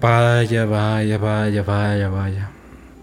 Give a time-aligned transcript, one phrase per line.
[0.00, 2.50] Vaya, vaya, vaya, vaya, vaya.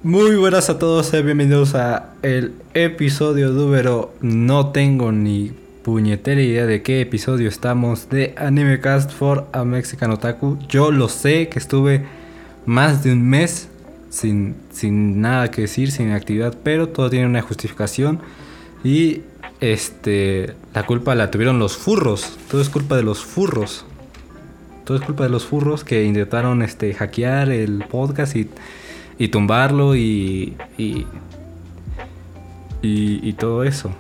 [0.01, 4.13] Muy buenas a todos, y bienvenidos a el episodio número.
[4.21, 5.51] No tengo ni
[5.83, 10.57] puñetera idea de qué episodio estamos de Animecast for a Mexican Otaku.
[10.69, 12.05] Yo lo sé que estuve
[12.65, 13.67] más de un mes
[14.09, 18.21] sin, sin nada que decir, sin actividad, pero todo tiene una justificación.
[18.85, 19.23] Y
[19.59, 22.37] este, la culpa la tuvieron los furros.
[22.49, 23.83] Todo es culpa de los furros.
[24.85, 28.47] Todo es culpa de los furros que intentaron este, hackear el podcast y,
[29.17, 31.07] y tumbarlo y, y,
[32.83, 33.91] y, todo eso.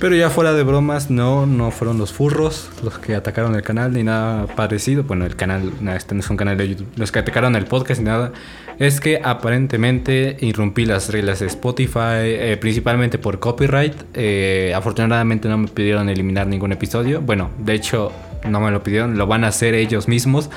[0.00, 3.92] Pero ya fuera de bromas, no, no fueron los furros los que atacaron el canal
[3.92, 5.04] ni nada parecido.
[5.04, 6.88] Bueno, el canal, este no es un canal de YouTube.
[6.96, 8.32] Los que atacaron el podcast ni nada.
[8.78, 13.94] Es que aparentemente irrumpí las reglas de Spotify, eh, principalmente por copyright.
[14.14, 17.20] Eh, afortunadamente no me pidieron eliminar ningún episodio.
[17.20, 18.12] Bueno, de hecho,
[18.46, 20.50] no me lo pidieron, lo van a hacer ellos mismos.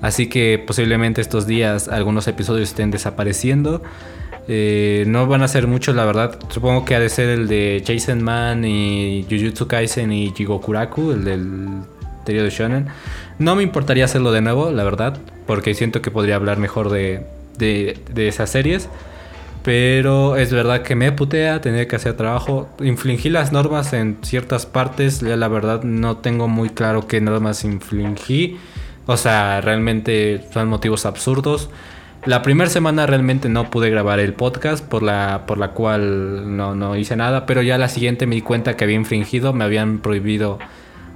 [0.00, 3.82] Así que posiblemente estos días algunos episodios estén desapareciendo.
[4.46, 6.38] Eh, no van a ser muchos, la verdad.
[6.48, 11.24] Supongo que ha de ser el de Jason Man y Jujutsu Kaisen y Jigokuraku, el
[11.24, 11.68] del
[12.24, 12.86] trío de Shonen.
[13.38, 17.26] No me importaría hacerlo de nuevo, la verdad, porque siento que podría hablar mejor de,
[17.58, 18.88] de, esas series.
[19.68, 22.70] Pero es verdad que me putea tener que hacer trabajo.
[22.80, 25.20] Infligí las normas en ciertas partes.
[25.20, 28.56] Ya la verdad no tengo muy claro qué normas infligí.
[29.04, 31.68] O sea, realmente son motivos absurdos.
[32.24, 36.74] La primera semana realmente no pude grabar el podcast por la, por la cual no,
[36.74, 39.98] no hice nada, pero ya la siguiente me di cuenta que había infringido, me habían
[39.98, 40.58] prohibido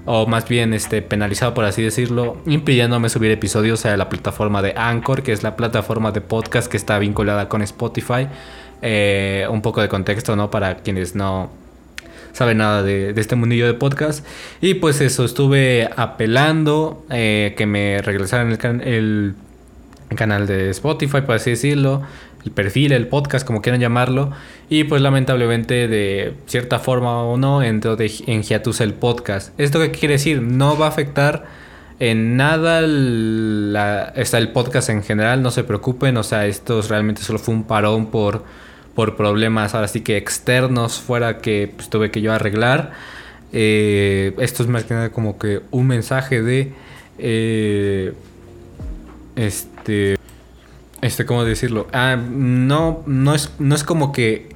[0.05, 4.75] o más bien este penalizado por así decirlo, impidiéndome subir episodios a la plataforma de
[4.77, 8.29] Anchor, que es la plataforma de podcast que está vinculada con Spotify.
[8.85, 10.51] Eh, un poco de contexto, ¿no?
[10.51, 11.51] Para quienes no
[12.33, 14.27] saben nada de, este mundillo de podcast.
[14.61, 19.35] Y pues eso, estuve apelando eh, que me regresaran el,
[20.11, 22.03] el canal de Spotify, por así decirlo,
[22.45, 24.31] el perfil, el podcast, como quieran llamarlo.
[24.69, 29.59] Y pues lamentablemente de cierta forma o no entró de, en hiatus el podcast.
[29.59, 30.43] ¿Esto qué quiere decir?
[30.43, 31.45] No va a afectar
[31.99, 32.81] en nada
[34.17, 36.17] está el podcast en general, no se preocupen.
[36.17, 38.45] O sea, esto realmente solo fue un parón por,
[38.95, 42.91] por problemas ahora sí que externos fuera que pues, tuve que yo arreglar.
[43.53, 46.73] Eh, esto es más que nada como que un mensaje de...
[47.19, 48.13] Eh,
[49.37, 50.17] este.
[51.03, 51.89] Este, ¿cómo decirlo?
[51.93, 54.49] Ah, no, no es, no es como que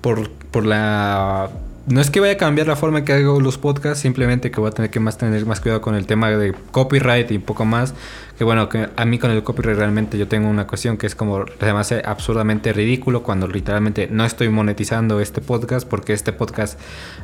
[0.00, 1.50] por, por la
[1.88, 4.60] no es que vaya a cambiar la forma en que hago los podcasts, simplemente que
[4.60, 7.42] voy a tener que más tener más cuidado con el tema de copyright y un
[7.42, 7.94] poco más.
[8.36, 11.14] Que bueno, que a mí con el copyright realmente yo tengo una cuestión que es
[11.14, 16.78] como me hace absurdamente ridículo cuando literalmente no estoy monetizando este podcast porque este podcast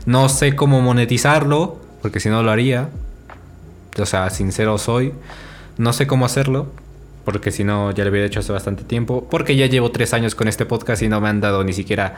[0.06, 2.88] no sé cómo monetizarlo, porque si no lo haría.
[4.00, 5.12] O sea, sincero soy.
[5.76, 6.68] No sé cómo hacerlo,
[7.24, 10.34] porque si no ya lo hubiera hecho hace bastante tiempo, porque ya llevo tres años
[10.34, 12.16] con este podcast y no me han dado ni siquiera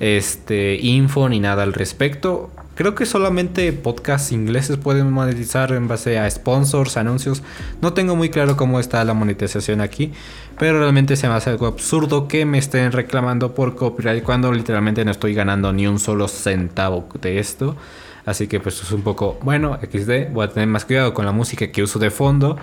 [0.00, 2.50] este info ni nada al respecto.
[2.74, 7.42] Creo que solamente podcasts ingleses pueden monetizar en base a sponsors, anuncios.
[7.82, 10.12] No tengo muy claro cómo está la monetización aquí,
[10.58, 15.04] pero realmente se me hace algo absurdo que me estén reclamando por copyright cuando literalmente
[15.04, 17.76] no estoy ganando ni un solo centavo de esto.
[18.24, 21.32] Así que pues es un poco, bueno, XD, voy a tener más cuidado con la
[21.32, 22.56] música que uso de fondo.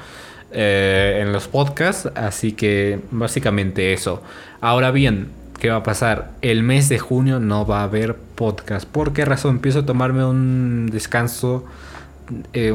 [0.52, 2.10] Eh, en los podcasts.
[2.16, 4.24] Así que básicamente eso.
[4.62, 5.28] Ahora bien,
[5.60, 6.32] ¿qué va a pasar?
[6.42, 8.88] El mes de junio no va a haber podcast.
[8.88, 9.58] ¿Por qué razón?
[9.58, 11.66] Empiezo a tomarme un descanso
[12.54, 12.74] eh,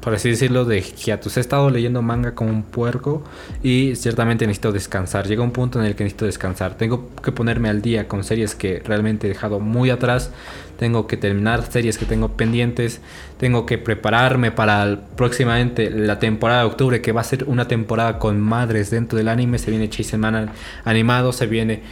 [0.00, 1.36] por así decirlo, de hiatus.
[1.36, 3.22] He estado leyendo manga como un puerco
[3.62, 5.26] y ciertamente necesito descansar.
[5.26, 6.76] Llega un punto en el que necesito descansar.
[6.76, 10.30] Tengo que ponerme al día con series que realmente he dejado muy atrás.
[10.78, 13.00] Tengo que terminar series que tengo pendientes.
[13.38, 18.18] Tengo que prepararme para próximamente la temporada de octubre, que va a ser una temporada
[18.18, 19.58] con madres dentro del anime.
[19.58, 20.50] Se viene Chase Man
[20.84, 21.82] animado, se viene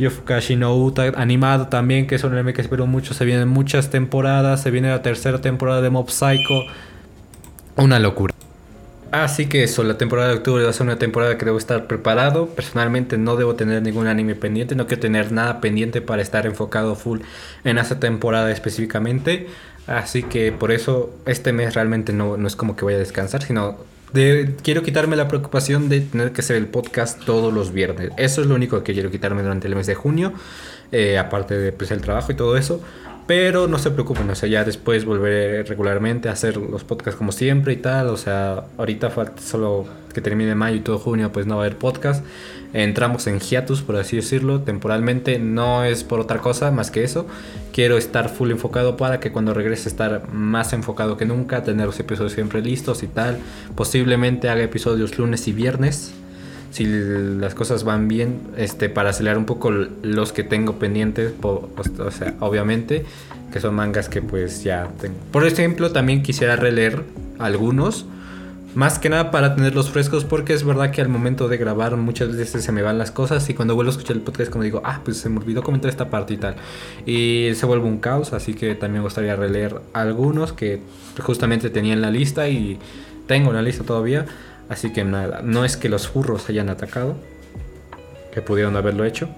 [0.00, 3.12] Yofukashi no animado también, que es un anime que espero mucho.
[3.14, 6.62] Se vienen muchas temporadas, se viene la tercera temporada de Mob Psycho.
[7.76, 8.34] Una locura.
[9.12, 11.86] Así que eso, la temporada de octubre va a ser una temporada que debo estar
[11.86, 12.46] preparado.
[12.46, 16.94] Personalmente no debo tener ningún anime pendiente, no quiero tener nada pendiente para estar enfocado
[16.94, 17.20] full
[17.64, 19.48] en esa temporada específicamente.
[19.86, 23.42] Así que por eso este mes realmente no, no es como que voy a descansar,
[23.42, 23.78] sino
[24.12, 28.10] quiero quitarme la preocupación de tener que hacer el podcast todos los viernes.
[28.16, 30.32] Eso es lo único que quiero quitarme durante el mes de junio,
[30.92, 32.80] eh, aparte de pues, el trabajo y todo eso.
[33.26, 37.30] Pero no se preocupen, o sea, ya después volveré regularmente a hacer los podcasts como
[37.30, 38.08] siempre y tal.
[38.08, 41.66] O sea, ahorita falta solo que termine mayo y todo junio, pues no va a
[41.66, 42.24] haber podcast.
[42.72, 45.38] Entramos en hiatus, por así decirlo, temporalmente.
[45.38, 47.26] No es por otra cosa más que eso.
[47.72, 51.98] Quiero estar full enfocado para que cuando regrese estar más enfocado que nunca, tener los
[51.98, 53.38] episodios siempre listos y tal.
[53.74, 56.12] Posiblemente haga episodios lunes y viernes
[56.70, 62.10] si las cosas van bien, este, para acelerar un poco los que tengo pendientes, o
[62.10, 63.04] sea, obviamente,
[63.52, 65.16] que son mangas que pues ya tengo.
[65.32, 67.02] Por ejemplo, también quisiera releer
[67.38, 68.06] algunos,
[68.74, 72.36] más que nada para tenerlos frescos, porque es verdad que al momento de grabar muchas
[72.36, 74.82] veces se me van las cosas y cuando vuelvo a escuchar el podcast como digo,
[74.84, 76.56] ah, pues se me olvidó comentar esta parte y tal.
[77.06, 80.80] Y se vuelve un caos, así que también me gustaría releer algunos que
[81.22, 82.78] justamente tenía en la lista y
[83.26, 84.26] tengo en la lista todavía
[84.70, 87.16] Así que nada, no es que los furros hayan atacado,
[88.32, 89.28] que pudieron haberlo hecho,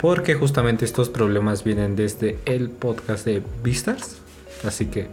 [0.00, 4.16] porque justamente estos problemas vienen desde el podcast de Vistas.
[4.64, 5.08] Así que,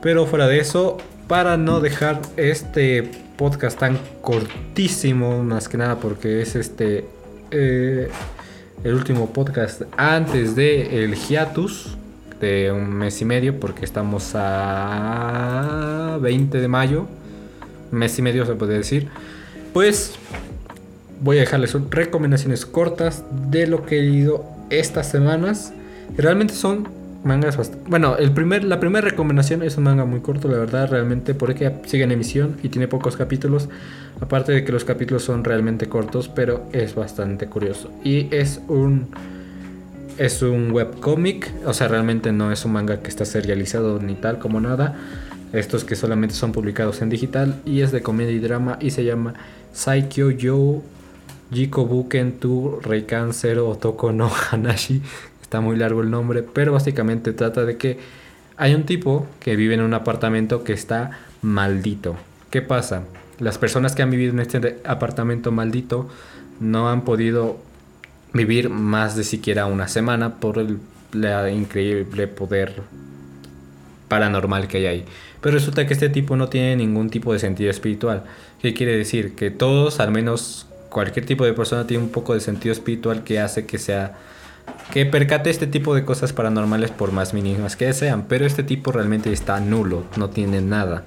[0.00, 0.96] pero fuera de eso,
[1.28, 7.04] para no dejar este podcast tan cortísimo, más que nada porque es este
[7.50, 8.08] eh,
[8.82, 11.96] el último podcast antes de el hiatus
[12.40, 17.06] de un mes y medio, porque estamos a 20 de mayo
[17.94, 19.08] mes y medio se puede decir,
[19.72, 20.14] pues
[21.20, 25.72] voy a dejarles recomendaciones cortas de lo que he leído estas semanas.
[26.16, 26.88] Realmente son
[27.24, 27.88] mangas bastante...
[27.88, 31.72] Bueno, el primer, la primera recomendación es un manga muy corto, la verdad, realmente, porque
[31.86, 33.68] sigue en emisión y tiene pocos capítulos.
[34.20, 37.90] Aparte de que los capítulos son realmente cortos, pero es bastante curioso.
[38.02, 39.08] Y es un...
[40.16, 44.38] Es un webcomic, o sea, realmente no es un manga que está serializado ni tal
[44.38, 44.94] como nada
[45.54, 49.04] estos que solamente son publicados en digital y es de comedia y drama y se
[49.04, 49.34] llama
[49.72, 50.82] Saikyo Yo
[51.52, 55.02] Jikobuken Tu Reikan Zero Otoko no Hanashi.
[55.54, 58.00] Está muy largo el nombre, pero básicamente trata de que
[58.56, 62.16] hay un tipo que vive en un apartamento que está maldito.
[62.50, 63.04] ¿Qué pasa?
[63.38, 66.08] Las personas que han vivido en este apartamento maldito
[66.58, 67.58] no han podido
[68.32, 70.80] vivir más de siquiera una semana por el
[71.52, 72.82] increíble poder
[74.08, 75.04] paranormal que hay ahí.
[75.40, 78.24] Pero resulta que este tipo no tiene ningún tipo de sentido espiritual.
[78.60, 79.36] ¿Qué quiere decir?
[79.36, 83.38] Que todos, al menos cualquier tipo de persona, tiene un poco de sentido espiritual que
[83.38, 84.18] hace que sea
[84.92, 88.92] que percate este tipo de cosas paranormales por más mínimas que sean, pero este tipo
[88.92, 91.04] realmente está nulo, no tiene nada.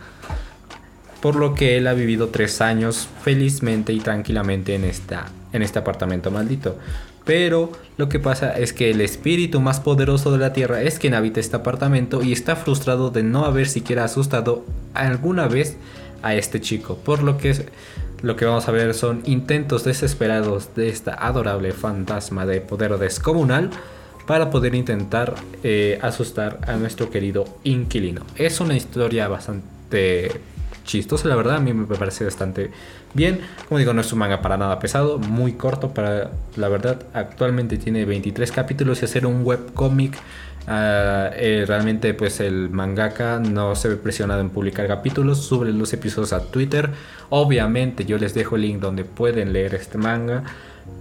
[1.21, 5.79] Por lo que él ha vivido tres años felizmente y tranquilamente en, esta, en este
[5.79, 6.77] apartamento maldito.
[7.23, 11.13] Pero lo que pasa es que el espíritu más poderoso de la Tierra es quien
[11.13, 15.75] habita este apartamento y está frustrado de no haber siquiera asustado alguna vez
[16.23, 16.97] a este chico.
[16.97, 17.53] Por lo que
[18.21, 23.69] lo que vamos a ver son intentos desesperados de esta adorable fantasma de poder descomunal
[24.25, 28.21] para poder intentar eh, asustar a nuestro querido inquilino.
[28.35, 30.41] Es una historia bastante
[30.83, 32.71] chistosa, la verdad, a mí me parece bastante
[33.13, 33.41] bien.
[33.67, 37.03] Como digo, no es un manga para nada pesado, muy corto para la verdad.
[37.13, 40.17] Actualmente tiene 23 capítulos y hacer un webcomic.
[40.67, 41.31] Uh,
[41.65, 46.41] realmente pues el mangaka no se ve presionado en publicar capítulos, sube los episodios a
[46.51, 46.89] Twitter.
[47.29, 50.43] Obviamente yo les dejo el link donde pueden leer este manga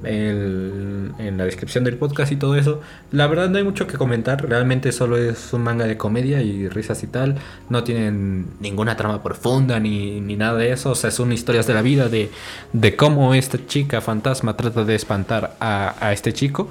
[0.05, 2.81] en la descripción del podcast y todo eso.
[3.11, 6.69] La verdad no hay mucho que comentar, realmente solo es un manga de comedia y
[6.69, 7.37] risas y tal.
[7.69, 10.91] No tienen ninguna trama profunda ni, ni nada de eso.
[10.91, 12.31] O sea, son historias de la vida de,
[12.73, 16.69] de cómo esta chica fantasma trata de espantar a, a este chico.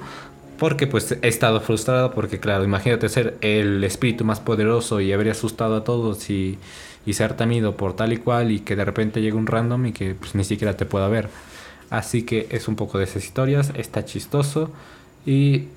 [0.58, 5.30] Porque pues he estado frustrado porque claro, imagínate ser el espíritu más poderoso y haber
[5.30, 6.58] asustado a todos y,
[7.04, 9.92] y ser temido por tal y cual y que de repente llegue un random y
[9.92, 11.28] que pues ni siquiera te pueda ver.
[11.90, 14.70] Así que es un poco de esas historias, está chistoso
[15.26, 15.68] y,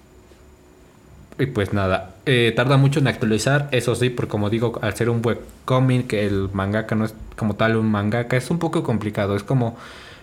[1.37, 5.09] y pues nada, eh, tarda mucho en actualizar, eso sí, porque como digo, al ser
[5.09, 9.43] un webcomic, el mangaka no es como tal un mangaka, es un poco complicado, es
[9.43, 9.77] como...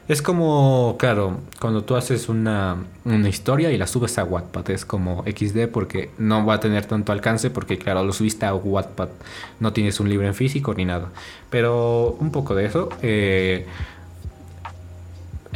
[0.08, 4.84] Es como, claro, cuando tú haces una, una, historia y la subes a Wattpad, es
[4.84, 9.08] como XD porque no va a tener tanto alcance porque, claro, lo subiste a Wattpad,
[9.58, 11.08] no tienes un libro en físico ni nada.
[11.50, 12.88] Pero un poco de eso.
[13.02, 13.66] Eh,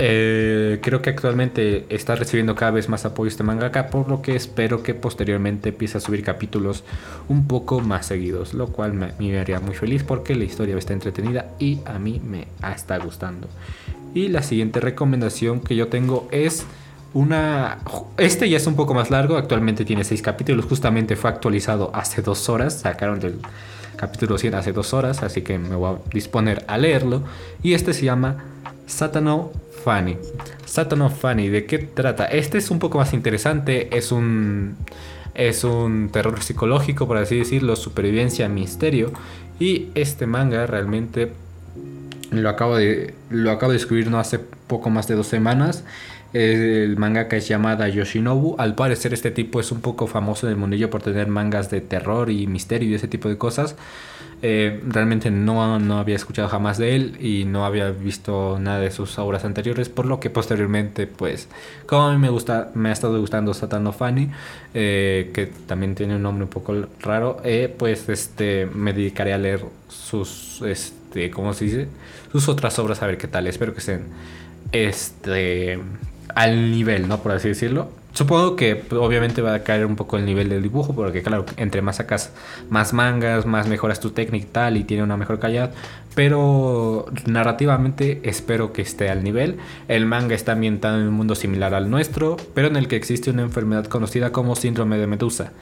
[0.03, 4.35] eh, creo que actualmente está recibiendo cada vez más apoyo este mangaka, por lo que
[4.35, 6.85] espero que posteriormente empiece a subir capítulos
[7.29, 10.95] un poco más seguidos, lo cual me, me haría muy feliz porque la historia está
[10.95, 13.47] entretenida y a mí me está gustando.
[14.15, 16.65] Y la siguiente recomendación que yo tengo es
[17.15, 17.79] una...
[18.17, 22.23] Este ya es un poco más largo, actualmente tiene 6 capítulos, justamente fue actualizado hace
[22.23, 23.39] dos horas, sacaron del
[23.97, 27.23] capítulo 100 hace dos horas, así que me voy a disponer a leerlo.
[27.63, 28.45] Y este se llama
[28.87, 29.53] Satano
[29.85, 30.17] Funny.
[30.65, 32.27] Satan of Funny, ¿de qué trata?
[32.27, 34.77] Este es un poco más interesante, es un...
[35.33, 39.13] Es un terror psicológico, por así decirlo, supervivencia, misterio.
[39.61, 41.33] Y este manga realmente
[42.31, 45.85] lo acabo de, lo acabo de escribir no hace poco más de dos semanas.
[46.33, 48.55] El mangaka es llamada Yoshinobu.
[48.59, 51.81] Al parecer este tipo es un poco famoso en el mundillo por tener mangas de
[51.81, 53.75] terror y misterio y ese tipo de cosas.
[54.43, 58.91] Eh, realmente no, no había escuchado jamás de él y no había visto nada de
[58.91, 61.49] sus obras anteriores, por lo que posteriormente, pues,
[61.87, 64.31] como a mí me, gusta, me ha estado gustando Satano Fanny,
[64.73, 69.39] eh, que también tiene un nombre un poco raro, eh, pues este, me dedicaré a
[69.39, 71.00] leer sus, este,
[71.33, 71.89] ¿cómo se dice?
[72.33, 73.47] Sus otras obras a ver qué tal.
[73.47, 74.05] Espero que estén
[74.73, 75.79] este,
[76.35, 77.23] al nivel, ¿no?
[77.23, 77.89] Por así decirlo.
[78.13, 81.47] Supongo que pues, obviamente va a caer un poco el nivel del dibujo, porque claro,
[81.57, 82.33] entre más sacas
[82.69, 85.73] más mangas, más mejoras tu técnica y tal, y tiene una mejor calidad.
[86.15, 89.59] Pero narrativamente espero que esté al nivel.
[89.87, 93.31] El manga está ambientado en un mundo similar al nuestro, pero en el que existe
[93.31, 95.53] una enfermedad conocida como síndrome de Medusa.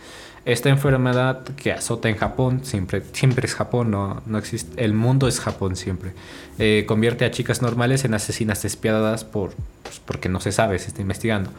[0.48, 5.28] Esta enfermedad que azota en Japón, siempre, siempre es Japón, no, no existe, el mundo
[5.28, 6.12] es Japón siempre,
[6.58, 9.50] eh, convierte a chicas normales en asesinas despiadadas por,
[9.82, 11.50] pues, porque no se sabe, se está investigando.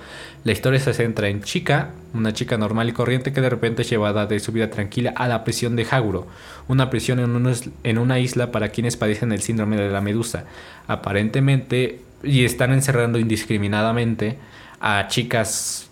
[0.44, 3.90] La historia se centra en Chica, una chica normal y corriente que de repente es
[3.92, 6.26] llevada de su vida tranquila a la prisión de Haguro,
[6.68, 7.54] una prisión en,
[7.84, 10.46] en una isla para quienes padecen el síndrome de la medusa.
[10.88, 14.40] Aparentemente, y están encerrando indiscriminadamente
[14.82, 15.90] a chicas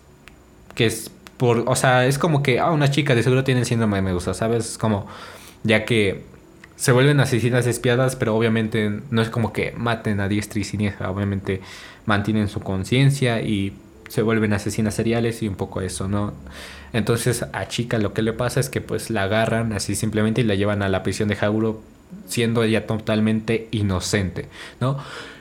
[0.74, 3.96] que es o sea, es como que, ah, una chica de seguro tiene el síndrome
[3.96, 4.78] de Medusa, ¿sabes?
[4.78, 5.06] como,
[5.62, 6.24] ya que
[6.76, 11.10] se vuelven asesinas espiadas, pero obviamente no es como que maten a diestra y siniestra,
[11.10, 11.60] obviamente
[12.06, 13.76] mantienen su conciencia y
[14.08, 16.32] se vuelven asesinas seriales y un poco eso, ¿no?
[16.92, 20.44] Entonces a chica lo que le pasa es que pues la agarran así simplemente y
[20.44, 21.82] la llevan a la prisión de Jauro
[22.26, 24.46] siendo ella totalmente inocente,
[24.80, 24.98] ¿no?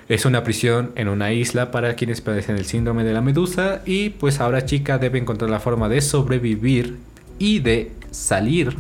[0.10, 4.12] Es una prisión en una isla para quienes padecen el síndrome de la medusa y
[4.12, 6.98] pues ahora chica debe encontrar la forma de sobrevivir
[7.40, 8.78] y de salir,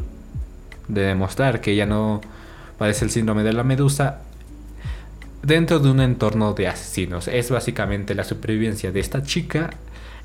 [0.88, 2.22] de demostrar que ella no
[2.78, 4.22] padece el síndrome de la medusa
[5.44, 7.28] dentro de un entorno de asesinos.
[7.28, 9.72] Es básicamente la supervivencia de esta chica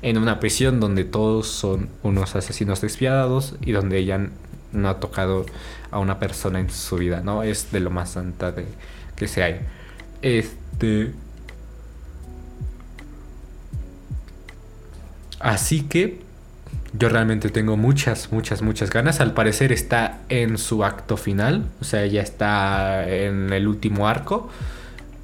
[0.01, 4.29] en una prisión donde todos son unos asesinos despiadados y donde ella
[4.71, 5.45] no ha tocado
[5.91, 7.43] a una persona en su vida, ¿no?
[7.43, 8.65] Es de lo más santa de
[9.17, 9.59] que se hay.
[10.21, 10.62] Este.
[15.39, 16.19] Así que
[16.97, 19.19] yo realmente tengo muchas, muchas, muchas ganas.
[19.19, 21.65] Al parecer está en su acto final.
[21.81, 24.49] O sea, ya está en el último arco.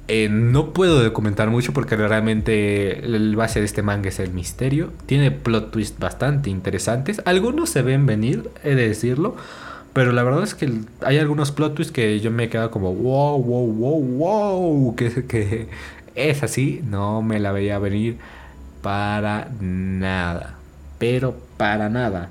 [0.08, 4.92] Eh, no puedo documentar mucho porque realmente el base de este manga es el misterio.
[5.06, 7.22] Tiene plot twists bastante interesantes.
[7.24, 9.36] Algunos se ven venir, he de decirlo.
[9.92, 12.94] Pero la verdad es que hay algunos plot twists que yo me he quedado como,
[12.94, 15.68] wow, wow, wow, wow, que, que
[16.14, 18.18] es así, no me la veía venir
[18.82, 20.54] para nada,
[20.98, 22.30] pero para nada.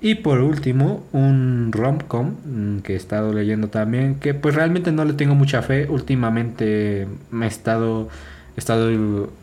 [0.00, 5.04] Y por último, un romcom mm, que he estado leyendo también, que pues realmente no
[5.04, 8.08] le tengo mucha fe, últimamente me he estado,
[8.56, 8.90] he estado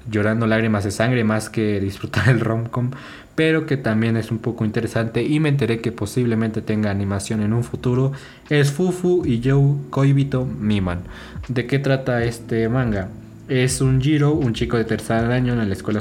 [0.09, 2.91] llorando lágrimas de sangre más que disfrutar el romcom,
[3.35, 7.53] pero que también es un poco interesante y me enteré que posiblemente tenga animación en
[7.53, 8.11] un futuro,
[8.49, 10.99] es Fufu y Joe Koibito Miman.
[11.47, 13.07] ¿De qué trata este manga?
[13.47, 15.99] Es un Jiro, un chico de tercer año en la escuela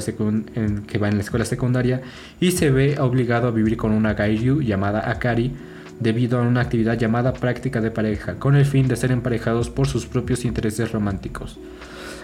[0.55, 2.01] en, que va en la escuela secundaria
[2.39, 5.51] y se ve obligado a vivir con una Gairyu llamada Akari
[5.99, 9.87] debido a una actividad llamada práctica de pareja, con el fin de ser emparejados por
[9.87, 11.57] sus propios intereses románticos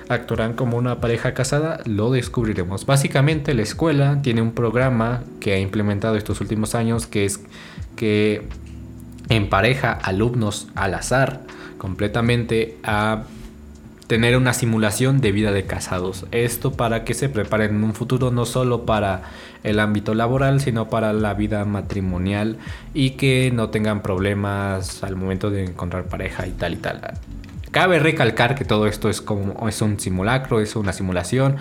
[0.09, 2.85] actuarán como una pareja casada, lo descubriremos.
[2.85, 7.39] Básicamente la escuela tiene un programa que ha implementado estos últimos años que es
[7.95, 8.47] que
[9.29, 11.41] empareja alumnos al azar
[11.77, 13.23] completamente a
[14.07, 16.25] tener una simulación de vida de casados.
[16.31, 19.23] Esto para que se preparen en un futuro no solo para
[19.63, 22.57] el ámbito laboral, sino para la vida matrimonial
[22.93, 27.01] y que no tengan problemas al momento de encontrar pareja y tal y tal.
[27.75, 31.57] Cabe recalcar que todo esto es como es un simulacro, es una simulación.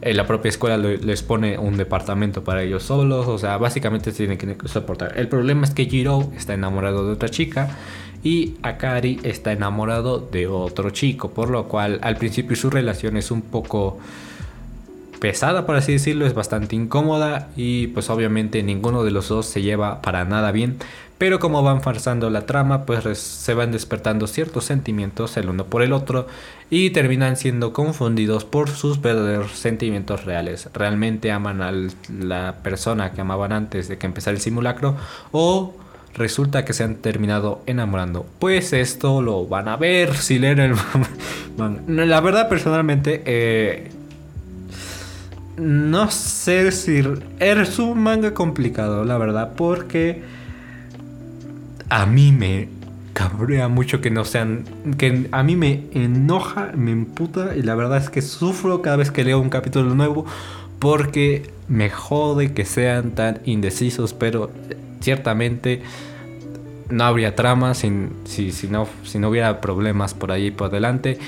[0.00, 4.38] Eh, la propia escuela les pone un departamento para ellos solos, o sea, básicamente tienen
[4.38, 5.18] que soportar.
[5.18, 7.76] El problema es que Jiro está enamorado de otra chica
[8.22, 13.32] y Akari está enamorado de otro chico, por lo cual al principio su relación es
[13.32, 13.98] un poco
[15.20, 19.62] pesada, por así decirlo, es bastante incómoda y pues obviamente ninguno de los dos se
[19.62, 20.78] lleva para nada bien.
[21.18, 25.82] Pero como van farsando la trama, pues se van despertando ciertos sentimientos el uno por
[25.82, 26.26] el otro
[26.68, 30.68] y terminan siendo confundidos por sus verdaderos sentimientos reales.
[30.74, 31.72] ¿Realmente aman a
[32.12, 34.96] la persona que amaban antes de que empezara el simulacro
[35.32, 35.74] o
[36.14, 38.26] resulta que se han terminado enamorando?
[38.38, 40.74] Pues esto lo van a ver si leen el...
[42.08, 43.22] la verdad personalmente...
[43.24, 43.92] Eh,
[45.56, 47.02] no sé si
[47.38, 50.22] es un manga complicado, la verdad, porque
[51.88, 52.68] a mí me
[53.12, 54.64] cabrea mucho que no sean,
[54.98, 59.10] que a mí me enoja, me imputa y la verdad es que sufro cada vez
[59.10, 60.26] que leo un capítulo nuevo
[60.78, 64.50] porque me jode que sean tan indecisos, pero
[65.00, 65.82] ciertamente
[66.90, 71.18] no habría trama si, no, si no hubiera problemas por ahí por delante.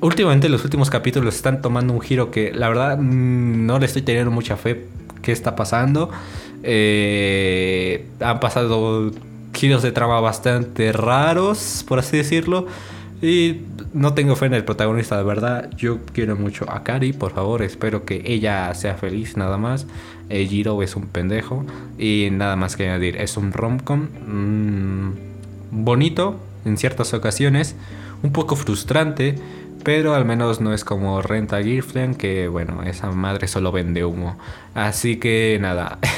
[0.00, 4.02] Últimamente los últimos capítulos están tomando un giro que la verdad mm, no le estoy
[4.02, 4.86] teniendo mucha fe
[5.22, 6.10] qué está pasando.
[6.62, 9.10] Eh, han pasado
[9.52, 12.66] giros de trama bastante raros, por así decirlo.
[13.20, 13.62] Y
[13.92, 15.70] no tengo fe en el protagonista, de verdad.
[15.76, 17.62] Yo quiero mucho a Kari, por favor.
[17.62, 19.86] Espero que ella sea feliz, nada más.
[20.28, 21.66] Eh, Jiro es un pendejo.
[21.98, 23.16] Y nada más que añadir.
[23.16, 25.12] Es un romcom mmm,
[25.72, 27.74] bonito en ciertas ocasiones.
[28.22, 29.34] Un poco frustrante.
[29.84, 34.38] Pero al menos no es como Renta Girlfriend, que bueno, esa madre solo vende humo.
[34.74, 35.98] Así que nada.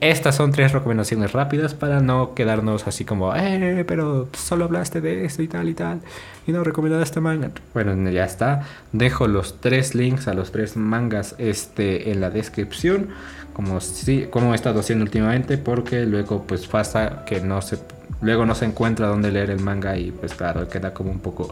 [0.00, 5.24] Estas son tres recomendaciones rápidas para no quedarnos así como, eh, pero solo hablaste de
[5.24, 6.00] esto y tal y tal,
[6.46, 7.50] y no recomendaste este manga.
[7.72, 8.64] Bueno, ya está.
[8.92, 13.08] Dejo los tres links a los tres mangas este, en la descripción,
[13.54, 17.78] como, si, como he estado haciendo últimamente, porque luego pues pasa que no se,
[18.20, 21.48] luego no se encuentra dónde leer el manga y pues claro, queda como un poco,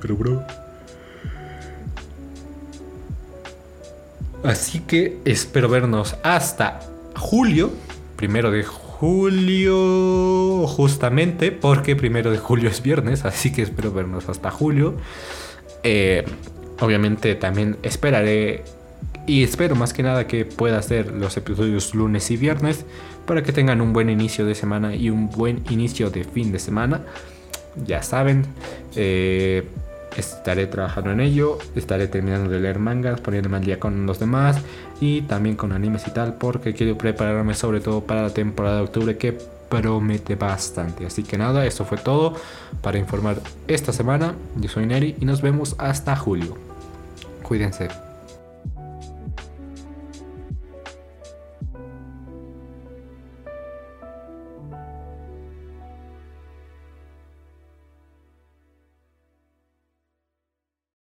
[0.00, 0.42] pero bro.
[4.44, 6.80] Así que espero vernos hasta
[7.16, 7.72] julio,
[8.16, 14.50] primero de julio, justamente, porque primero de julio es viernes, así que espero vernos hasta
[14.50, 14.94] julio.
[15.82, 16.24] Eh,
[16.80, 18.64] obviamente también esperaré
[19.26, 22.84] y espero más que nada que pueda hacer los episodios lunes y viernes
[23.26, 26.58] para que tengan un buen inicio de semana y un buen inicio de fin de
[26.58, 27.02] semana.
[27.86, 28.46] Ya saben,
[28.96, 29.64] eh,
[30.18, 34.58] estaré trabajando en ello, estaré terminando de leer mangas, poniéndome al día con los demás
[35.00, 38.82] y también con animes y tal, porque quiero prepararme sobre todo para la temporada de
[38.82, 41.06] octubre que promete bastante.
[41.06, 42.34] Así que nada, eso fue todo
[42.82, 44.34] para informar esta semana.
[44.56, 46.56] Yo soy Neri y nos vemos hasta julio.
[47.42, 48.07] Cuídense.